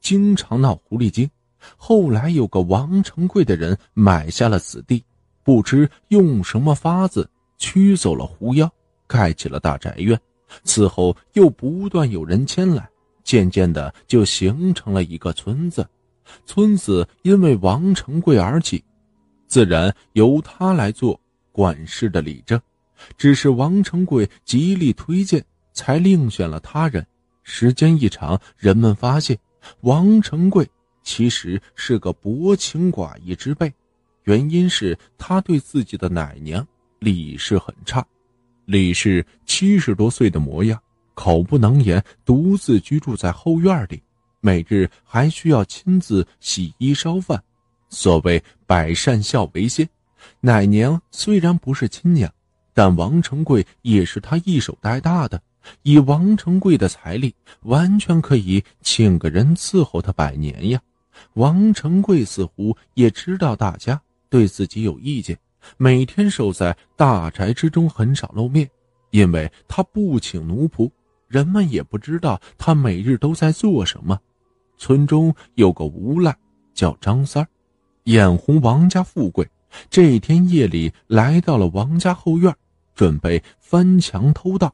[0.00, 1.28] 经常闹狐狸精。
[1.76, 5.04] 后来有个王成贵的人买下了此地，
[5.42, 8.70] 不知用什么法子驱走了狐妖，
[9.06, 10.18] 盖起了大宅院。
[10.64, 12.88] 此后又不断有人迁来，
[13.22, 15.86] 渐渐的就形成了一个村子。
[16.46, 18.82] 村子因为王成贵而起，
[19.46, 21.20] 自然由他来做
[21.52, 22.58] 管事的理政。
[23.16, 27.06] 只是王成贵极力推荐，才另选了他人。
[27.42, 29.38] 时间一长，人们发现
[29.80, 30.68] 王成贵。
[31.04, 33.72] 其实是个薄情寡义之辈，
[34.24, 36.66] 原因是他对自己的奶娘
[36.98, 38.06] 李氏很差。
[38.66, 40.78] 李氏七十多岁的模样，
[41.14, 44.02] 口不能言，独自居住在后院里，
[44.40, 47.42] 每日还需要亲自洗衣烧饭。
[47.88, 49.88] 所谓百善孝为先，
[50.40, 52.30] 奶娘虽然不是亲娘，
[52.74, 55.40] 但王成贵也是他一手带大的。
[55.82, 60.80] 以王成贵的财力，完全可以请个人伺候他百年呀。
[61.34, 65.36] 王成贵似乎也知道大家对自己有意见，
[65.76, 68.68] 每天守在大宅之中，很少露面，
[69.10, 70.90] 因为他不请奴仆，
[71.26, 74.18] 人们也不知道他每日都在做什么。
[74.76, 76.36] 村中有个无赖
[76.72, 77.48] 叫张三儿，
[78.04, 79.48] 眼红王家富贵，
[79.90, 82.54] 这天夜里来到了王家后院，
[82.94, 84.72] 准备翻墙偷盗，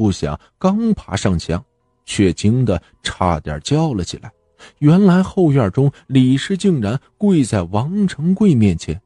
[0.00, 1.62] 不想刚爬上墙，
[2.06, 4.32] 却惊得差点叫了起来。
[4.78, 8.98] 原来后院中，李氏竟然跪在王成贵面前，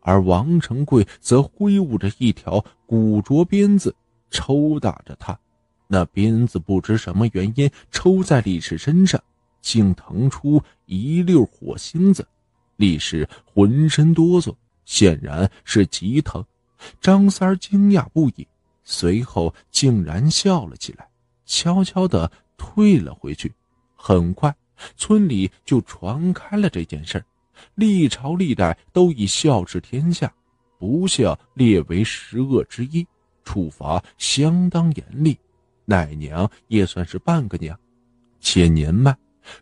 [0.00, 3.94] 而王成贵则挥舞着一条古拙鞭子
[4.32, 5.38] 抽打着他。
[5.86, 9.22] 那鞭子不知什么原因抽在李氏身上，
[9.62, 12.26] 竟腾出一溜火星子。
[12.74, 14.52] 李氏浑身哆嗦，
[14.84, 16.44] 显然是极疼。
[17.00, 18.44] 张三惊讶不已，
[18.84, 21.08] 随后竟然笑了起来，
[21.46, 23.52] 悄悄地退了回去。
[23.94, 24.54] 很快。
[24.96, 27.24] 村里就传开了这件事儿，
[27.74, 30.32] 历朝历代都以孝治天下，
[30.78, 33.06] 不孝列为十恶之一，
[33.44, 35.36] 处罚相当严厉。
[35.84, 37.78] 奶娘也算是半个娘，
[38.40, 39.14] 且年迈，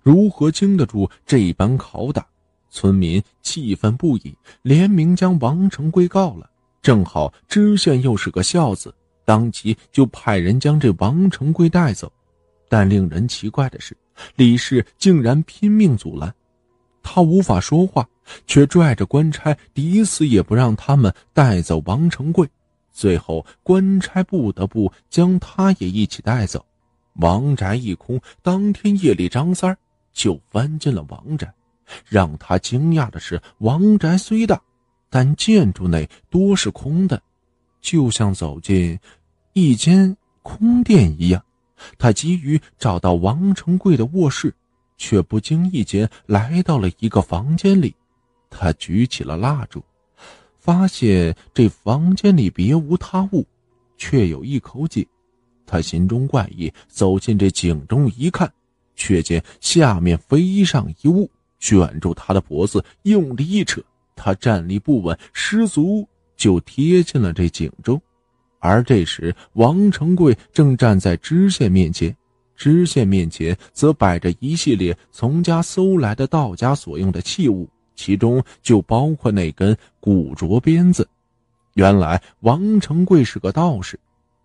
[0.04, 2.24] 如何经得住这般拷打？
[2.70, 6.48] 村民气愤不已，联名将王成贵告了。
[6.80, 8.94] 正好知县又是个孝子，
[9.28, 12.10] 当即就派人将这王成贵带走。
[12.66, 13.94] 但令人奇怪的是。
[14.36, 16.34] 李氏竟然拼命阻拦，
[17.02, 18.08] 他无法说话，
[18.46, 22.48] 却拽着官差，抵死也不让他们带走王成贵。
[22.90, 26.64] 最后，官差不得不将他也一起带走。
[27.16, 29.76] 王宅一空，当天夜里，张三
[30.12, 31.52] 就翻进了王宅。
[32.06, 34.60] 让他惊讶的是，王宅虽大，
[35.08, 37.22] 但建筑内多是空的，
[37.80, 38.98] 就像走进
[39.58, 41.42] 一间空殿一样。
[41.96, 44.54] 他急于找到王成贵的卧室，
[44.96, 47.94] 却不经意间来到了一个房间里。
[48.50, 49.82] 他举起了蜡烛，
[50.58, 53.46] 发现这房间里别无他物，
[53.96, 55.06] 却有一口井。
[55.66, 58.50] 他心中怪异，走进这井中一看，
[58.96, 61.30] 却见下面飞上一物，
[61.60, 63.80] 卷住他的脖子，用力一扯，
[64.16, 68.00] 他站立不稳，失足就跌进了这井中。
[68.60, 72.14] 而这时，王成贵正站在知县面前，
[72.56, 81.08] 知县面前则摆着一系列从家搜来的道家所用的器物，其中就包括那根古着鞭子。
[81.74, 83.98] 原来，王成贵是个道士，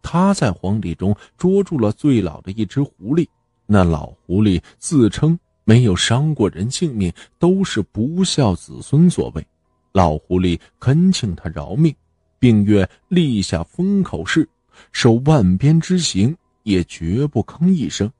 [0.04, 3.28] 他在荒地中捉住了最老的一只狐狸。
[3.66, 9.44] 那老狐狸自称没有伤过人性命，都是不孝子孙所为。
[9.92, 11.96] 老狐狸恳请他饶命。
[12.44, 14.46] 并愿立下封口誓，
[14.92, 18.12] 受万鞭之刑，也绝不吭一声。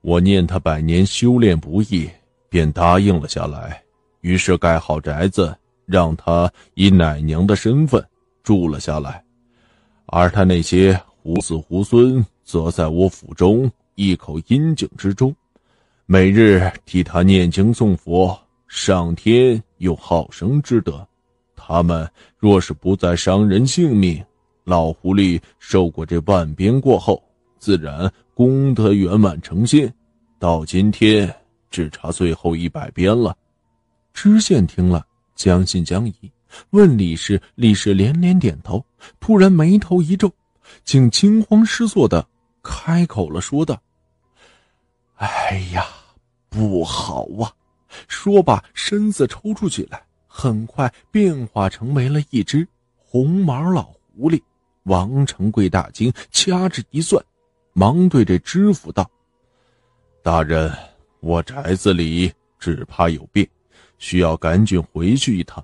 [0.00, 2.10] 我念他百年修炼不易，
[2.48, 3.80] 便答应了下来。
[4.22, 5.56] 于是盖好宅子，
[5.86, 8.04] 让他以奶娘的身份
[8.42, 9.22] 住了下来，
[10.06, 15.32] 而他那些胡子胡孙，则在我府中一口阴井之中，
[16.06, 18.36] 每日替他念经诵佛，
[18.66, 21.06] 上天有好生之德。
[21.64, 24.22] 他们若是不再伤人性命，
[24.64, 27.22] 老狐狸受过这万鞭过后，
[27.60, 29.92] 自然功德圆满成仙。
[30.40, 31.32] 到今天
[31.70, 33.36] 只差最后一百鞭了。
[34.12, 35.06] 知县听了，
[35.36, 36.14] 将信将疑，
[36.70, 37.40] 问李氏。
[37.54, 38.84] 李氏连连点头，
[39.20, 40.28] 突然眉头一皱，
[40.84, 42.26] 竟惊慌失措的
[42.60, 43.80] 开口了，说道
[45.14, 45.86] ：“哎呀，
[46.48, 47.54] 不好啊！”
[48.08, 50.02] 说罢，身子抽搐起来。
[50.34, 54.40] 很快变化成为了一只红毛老狐狸。
[54.84, 57.22] 王成贵大惊，掐指一算，
[57.74, 59.08] 忙对这知府道
[60.24, 60.72] ：“大人，
[61.20, 63.46] 我宅子里只怕有病，
[63.98, 65.62] 需要赶紧回去一趟。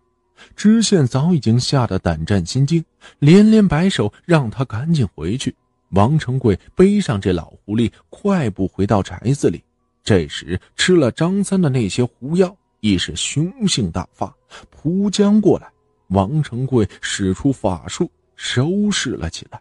[0.55, 2.85] 知县早已经吓得胆战心惊，
[3.19, 5.53] 连连摆手让他赶紧回去。
[5.91, 9.65] 王成贵背上这老狐狸，快步回到宅子里。
[10.05, 14.33] 这时吃了张三的那些狐药，已是凶性大发，
[14.71, 15.71] 扑将过来。
[16.09, 19.61] 王成贵使出法术收拾了起来。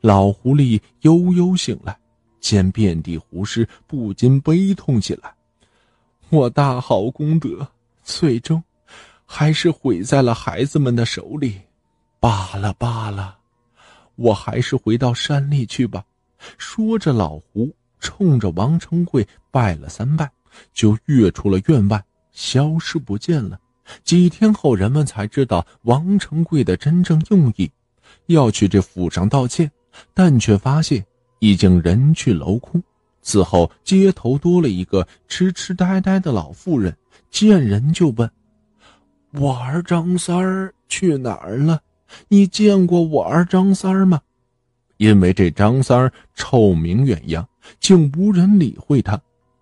[0.00, 1.98] 老狐狸悠悠醒来，
[2.40, 5.34] 见遍地狐尸，不禁悲痛起来。
[6.30, 7.68] 我大好功德，
[8.02, 8.62] 最终
[9.26, 11.60] 还是毁在了孩子们的手里。
[12.18, 13.36] 罢了罢了，
[14.14, 16.02] 我还是回到山里去吧。
[16.56, 20.30] 说着，老胡冲着王成贵拜了三拜，
[20.72, 23.60] 就跃出了院外，消失不见了。
[24.04, 27.70] 几天后，人们才知道王成贵的真正用意，
[28.26, 29.70] 要去这府上道歉，
[30.14, 31.04] 但却发现
[31.40, 32.82] 已经人去楼空。
[33.20, 36.96] 此后，街头多了一个痴痴呆呆的老妇人，
[37.30, 38.28] 见人就问
[39.34, 41.80] ：“我儿张三儿去哪儿了？
[42.28, 44.20] 你见过我儿张三儿吗？”
[44.98, 47.48] 因为这张三儿臭名远扬，
[47.80, 49.20] 竟无人理会他，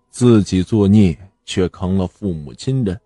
[0.09, 2.99] 自己作孽却坑了父母亲人。